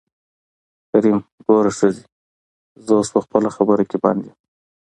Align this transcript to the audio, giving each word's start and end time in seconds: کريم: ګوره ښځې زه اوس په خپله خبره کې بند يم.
کريم: 0.91 1.17
ګوره 1.45 1.71
ښځې 1.79 2.03
زه 2.85 2.93
اوس 2.97 3.09
په 3.13 3.19
خپله 3.25 3.49
خبره 3.55 3.83
کې 3.89 3.97
بند 4.03 4.21
يم. 4.27 4.35